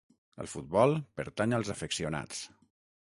[0.43, 2.41] El futbol pertany als afeccionats.